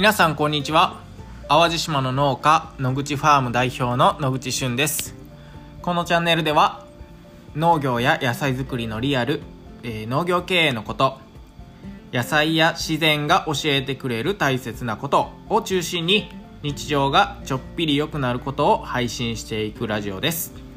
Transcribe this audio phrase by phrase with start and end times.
[0.00, 1.02] 皆さんこんにちは。
[1.46, 5.14] 淡路島の農家野口ファーム代表の野口俊です。
[5.82, 6.86] このチャンネルでは
[7.54, 9.42] 農業や野菜作りのリアル、
[9.82, 11.18] えー、農業経営のこと
[12.14, 16.30] 野菜や自然が教えてくれる大切なことを中心に
[16.62, 20.69] 日常がちょっぴり良くなることを配信していくラジオです。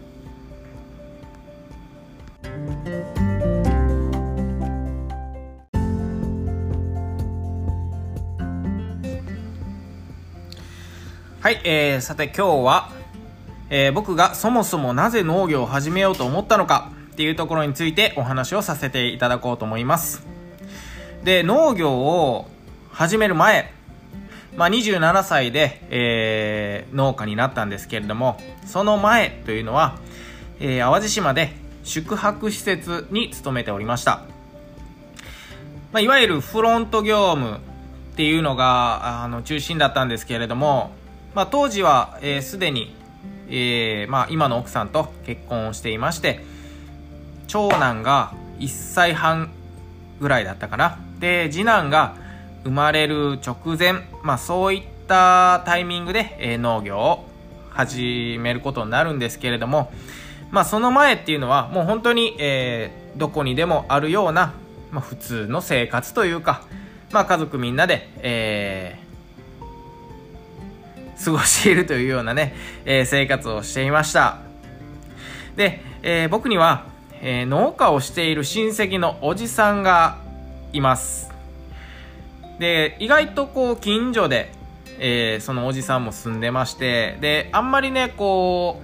[11.43, 12.89] はい、えー、さて今日は、
[13.69, 20.25] えー、僕がそもそもなぜ農業を始めようと思ったのかっていうところについてお話をさせていただこうと思います。
[21.25, 22.47] で、農業を
[22.91, 23.73] 始める前、
[24.55, 29.99] まあ、27歳で、えー、農家になったんですけれども、その前というのは、
[30.61, 31.51] えー、淡路島で
[31.83, 34.21] 宿泊施設に勤めておりました。
[35.91, 37.59] まあ、いわゆるフロント業務っ
[38.15, 40.91] ていうのがあの中心だったんですけれども、
[41.35, 42.95] まあ、当時はすで、えー、に、
[43.49, 46.41] えー、まあ、今の奥さんと結婚をしていまして
[47.47, 49.51] 長男が1歳半
[50.19, 50.99] ぐらいだったかな。
[51.19, 52.15] で次男が
[52.63, 57.25] 生まれる直前、まあ、そういったタイミングで、えー、農業を
[57.71, 59.91] 始めることになるんですけれども、
[60.51, 64.53] まあ、その前っていうのはもう本当に、えー、どこにでもあるような、
[64.91, 66.63] まあ、普通の生活というか、
[67.11, 68.97] まあ、家族みんなで、え
[71.23, 72.53] 過ごしているというようなね、
[72.85, 74.39] えー、生活をしていました。
[75.55, 76.85] で、えー、僕には、
[77.21, 80.17] えー、農家をしている親戚のおじさんが
[80.73, 81.31] います。
[82.59, 84.51] で、意外とこう近所で、
[84.99, 88.79] えそのおじさんも住んでまして、で、あんまりね、こ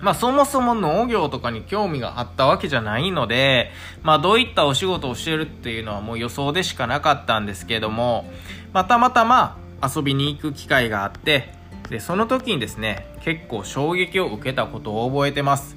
[0.00, 3.70] う、まあそもそも農業とかに興味があったわけじゃないので、
[4.02, 8.24] まあどういったお仕事をしてるっていうのはもう予想でしかなかったんですけども、
[8.72, 11.52] またまたま遊びに行く機会があって
[11.88, 15.76] でその時にですね結構衝撃を受けたことを覚えてます。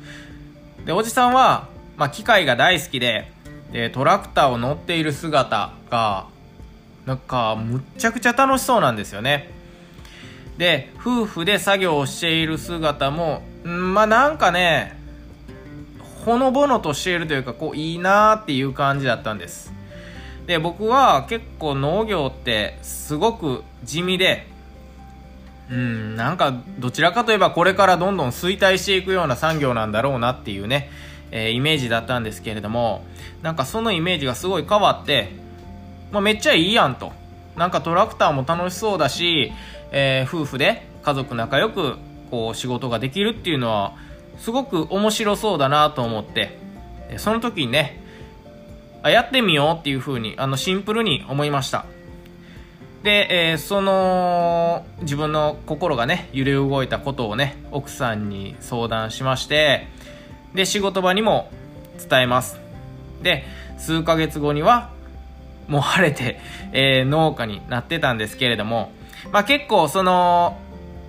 [0.86, 3.32] でおじさんは、まあ、機械が大好きで
[3.72, 6.28] でトラクターを乗っている姿が
[7.06, 9.52] なんかむっちゃくちゃ楽しそうなんですよね。
[10.58, 14.96] で夫婦で作業をしている姿もんまあなんかね
[16.26, 19.74] ほのぼのとしているというかこういいなーっていう感じだったんです。
[20.46, 24.48] で僕は結構農業ってすごく地味で
[25.70, 30.90] うんなんかどちらかといえばこれからどんどん衰退していくような産業なんだろうなっていうね、
[31.32, 33.06] えー、イメージだったんですけれども
[33.42, 35.30] なんかそのイメージがすごい変わって、
[36.12, 37.12] まあ、めっちゃいいやんと。
[37.56, 39.52] なんかトラクターも楽しそうだし、
[39.92, 41.98] えー、夫婦で家族仲良く
[42.32, 43.94] こう仕事ができるっていうのは
[44.40, 46.58] すごく面白そうだなと思って
[47.18, 48.02] その時にね
[49.04, 51.86] あやってみようっていう風にあのシンプルに思いました。
[53.04, 59.88] で、えー、その自分の心がね揺れ動いたことをね奥さんに相談しまして
[60.56, 61.52] で仕事場にも
[62.10, 62.60] 伝えます。
[63.22, 63.44] で
[63.78, 64.90] 数ヶ月後には
[65.68, 66.40] もう晴れて、
[66.72, 68.92] えー、農家になってたんですけれども、
[69.32, 70.58] まあ、結構その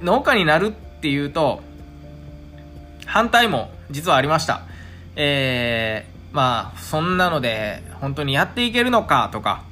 [0.02, 1.62] 農家になるっていうと
[3.06, 4.62] 反対も実はありました。
[5.16, 9.64] えー、まあそんなので本当にやっていけるのかとか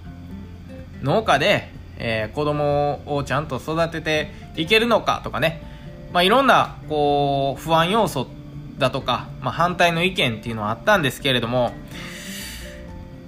[1.03, 1.73] 農家で
[2.05, 5.62] えー、子供をちゃんと育てていけるのかとかね、
[6.12, 8.27] まあ、いろんなこう不安要素
[8.78, 11.72] だとか、まあ、反対の意見っていうのはあったんですけれども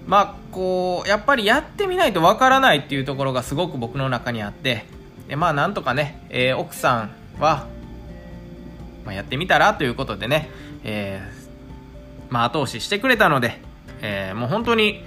[0.09, 4.84] まあこうやっぱりやってみないとわからないっていうところがすごく僕の中にあって
[5.28, 7.69] でまあなんとかね、えー、奥さんは、
[9.05, 10.50] まあ、やってみたらということでね、
[10.83, 11.44] えー、
[12.34, 13.61] まあ後押ししてくれたので、
[14.03, 15.05] えー、もう本当に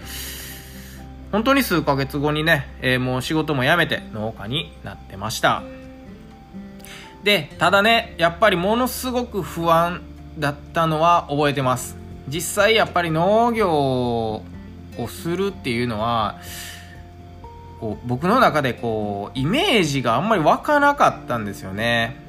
[1.34, 5.62] 本当に数ヶ月後にね、えー、もう仕事も辞めて農家になってました。
[7.24, 10.02] で、ただね、やっぱりものすごく不安
[10.40, 11.98] だったのは覚えてます。
[12.30, 14.44] 実際やっぱり農業を
[15.10, 16.40] するっていうのは、
[17.82, 22.27] こう僕の中でこう、イメージがあんまり湧かなかったんですよね。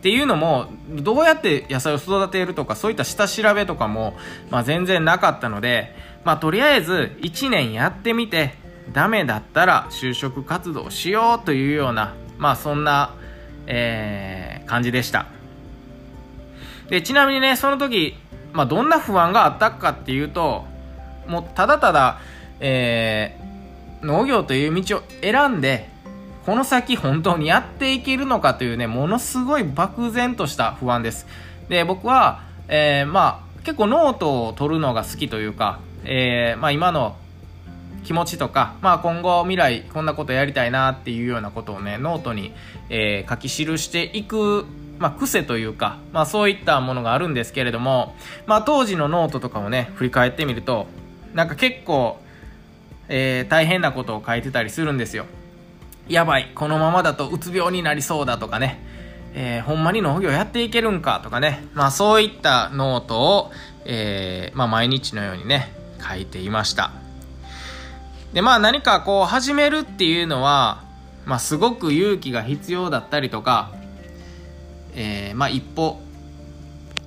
[0.00, 4.16] っていうのも、どうやって野菜を育てるとか、そういった下調べとかも、
[4.50, 5.94] まあ全然なかったので、
[6.24, 8.54] まあとりあえず1年やってみて、
[8.94, 13.14] ダメだったら就職活動しようというような、まあそんな、
[13.66, 15.26] えー、感じでした。
[16.88, 18.16] で、ちなみにね、その時、
[18.54, 20.64] まあどんな不安があったかっていうと、
[21.26, 22.20] もうただただ、
[22.58, 25.89] えー、農業という道を選んで、
[26.46, 31.26] この先本当にやっていけるのかというね、ものすごい漠然とした不安です。
[31.68, 37.16] で、僕は、えー、まあ、結構ノートを取るのが好きというか、えー、まあ今の
[38.04, 42.52] 気持ちとか、まあ今後未来こんなことやりたいなっていうようなことをね、ノートに、
[42.88, 44.64] えー、書き記していく、
[44.98, 48.14] まあ癖というか、まあそういったものがあるんですけれども、
[48.46, 50.86] まあ当時のノートとかをね、振り返ってみると、
[51.34, 52.18] なんか結構、
[53.08, 55.26] えー、大変なことを書いてたりするんですよ。
[56.08, 58.80] やばい、このままだとうつ病になりそうだとかね、
[59.34, 63.52] えー、ほんまに農業やっていけるんかとかね、まあそういったノートを、
[63.84, 66.92] えー、まあ毎日のようにね、書いていました。
[68.32, 70.82] で、まあ何かこう始めるっていうのは、
[71.26, 73.70] まあすごく勇気が必要だったりとか、
[74.94, 76.00] えー、まあ一歩、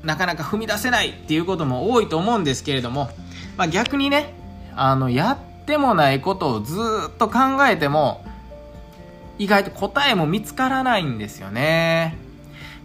[0.03, 3.09] なかなか踏み出せないっていうことも多いと思うんですけれども、
[3.57, 4.33] まあ逆にね、
[4.75, 6.75] あの、やってもないことをず
[7.09, 8.25] っと考えても、
[9.37, 12.17] 意外と答えも見つからないんですよね。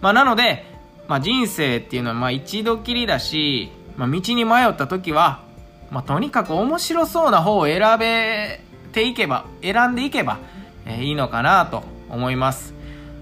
[0.01, 0.65] まあなので、
[1.09, 5.47] まあ人生っていうのはまあ一度きりだし、まあ道に迷った時は、
[5.91, 8.61] まあ、とにかく面白そうな方を選べ
[8.93, 10.39] ていけば、選んでいけば、
[10.87, 12.75] え、いいのかなと思います。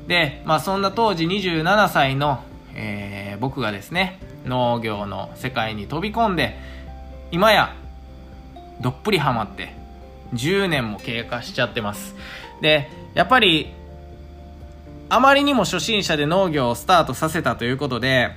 [0.07, 2.43] で、まあ、そんな当時27歳の、
[2.75, 6.59] えー、僕がですね、農業の世界に飛び込んで、
[7.31, 7.75] 今や、
[8.81, 9.75] どっぷりハマって、
[10.35, 12.17] 10年も経過しちゃってます。
[12.61, 13.73] で、やっぱり、
[15.09, 18.31] あまりにも初心者で農業をスタートさせたということで、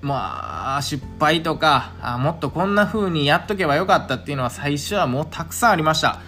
[0.00, 6.20] まあ、失敗とか、あもっとこんな風にやっとけばよかったっていうのは最初はもうたくさんありました。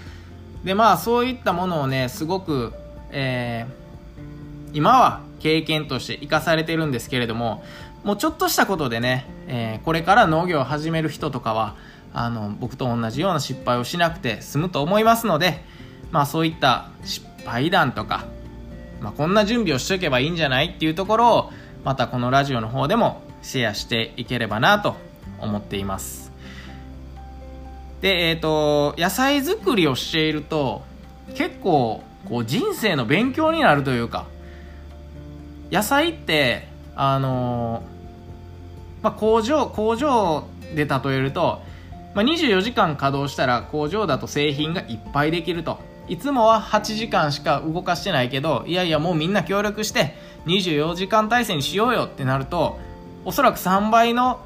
[0.64, 2.72] で、まあ、そういったものをね、すごく、
[3.10, 7.62] えー、今は経験として生かされてるんですけれども、
[8.02, 11.76] もうちょっとしたことでね、えー、これから農業を始める人とかは、
[12.12, 15.62] あの、僕と同じような失敗をしなくて済むと思いますので、
[16.10, 18.26] まあそういった失敗談とか、
[19.00, 21.52] まあこんな準備をしとけばいいんじゃないっていうところを、
[21.84, 24.96] またこのラジオの方でもシェアしていければなと
[25.38, 26.32] 思っています。
[28.00, 30.82] でえっ、ー、と野菜作りをしていると
[31.34, 34.26] 結構こう人生の勉強になるというか
[35.70, 37.82] 野菜ってあの
[39.02, 41.62] まあ、工場工場で例えると、
[42.14, 45.78] まあ、24時間稼働したら工場だと製品がいっぱいできると。
[46.08, 50.14] いつもは8時間しか動かしてないけどいやいやもうみんな協力して
[50.46, 52.78] 24時間体制にしようよってなると
[53.24, 54.40] おそらく3倍の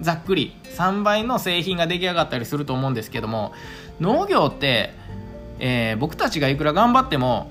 [0.00, 3.52] ざっくり3倍の製品が出来上がったりすると思うんですけども
[4.00, 4.92] 農業って、
[5.58, 7.50] えー、僕たちがいくら頑張っても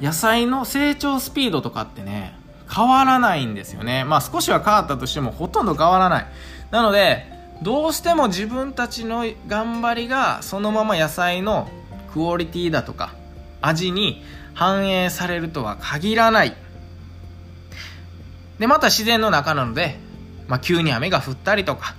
[0.00, 2.34] 野菜の成長スピードとかってね
[2.72, 4.04] 変わらないんですよね。
[4.04, 6.26] まあ少しは変わったとしてもほとんど変わらない。
[6.70, 11.68] なのでどうしても自分たちの頑張りがそのまま野菜の
[12.12, 13.14] クオリティだとか
[13.60, 14.22] 味に
[14.54, 16.54] 反映されるとは限らない
[18.58, 19.98] で、また自然の中なので、
[20.48, 21.94] まあ、急に雨が降ったりとか、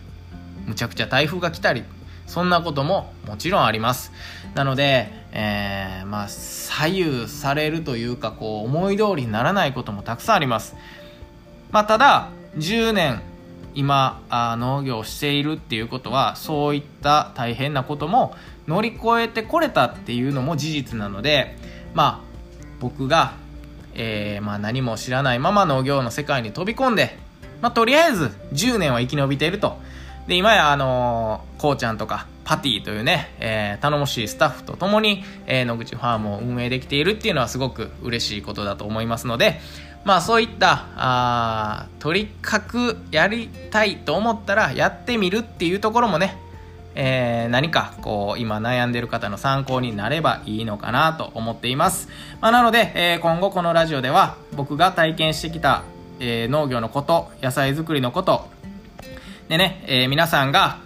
[0.66, 1.84] むちゃくちゃ台風が来たり、
[2.28, 4.12] そんなことももちろんあります。
[4.56, 10.76] なので、えー、まあ、左右されるというか、こう、思い通りにならないこともたくさんあります。
[11.72, 13.22] まあ、ただ、10年、
[13.76, 18.36] 今あ農業をしているっていうことはそういった大変なことも
[18.68, 21.56] 乗り越えてこれたっていうのも事実なので
[21.94, 22.30] まあ
[22.80, 23.34] 僕が
[24.02, 27.18] えー、まあ、何も知らないまま農業の世界に飛び込んで、
[27.62, 29.78] まあ、とりあえず10年は生き延びていると。
[30.28, 39.60] で、今や、あのー、こうちゃんとか、パティというね、えー、頼もしいスタッフと共に、えー、野口ファームを運営できているっていうのはすごく嬉しいことだと思いますので、
[40.04, 46.38] まあそういった、あとにかくやりたいと思ったらやってみるっていうところもね、
[46.96, 52.10] えー、何かこう今悩んでる方の参考になればいいのかなと思っています、
[52.42, 55.84] まあ、なので、えー、今後このラジオでは僕が体験してきた、
[56.20, 58.50] えー、農業のこと野菜作りのこと
[59.50, 60.80] でね、え皆さんが、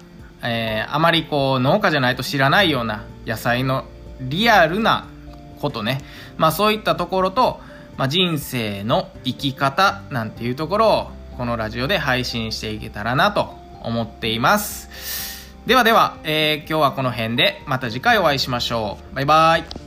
[0.43, 3.85] えあまりこう農家じゃないと知らないような野菜の
[4.19, 5.07] リアルな
[5.61, 6.01] ことね、
[6.37, 7.59] まあ、そういったところと、
[7.97, 11.07] まあ、人生の生き方なんていうところを
[11.37, 15.53] このラジオで配信していけたらなと思っています。
[15.65, 19.15] ではでは、えー、今日はこの辺でまた次回お会いしましょう。
[19.15, 19.82] バイバイ。